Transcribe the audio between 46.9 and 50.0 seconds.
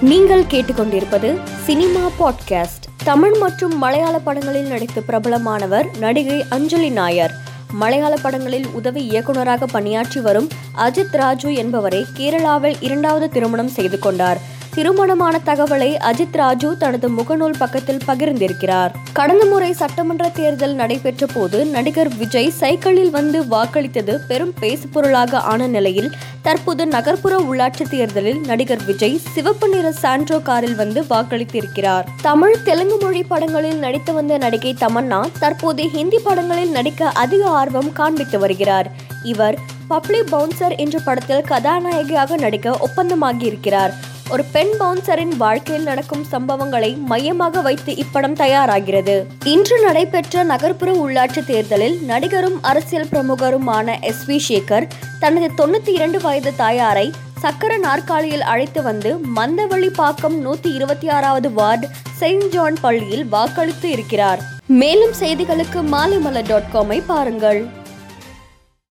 மையமாக வைத்து இப்படம் தயாராகிறது. இன்று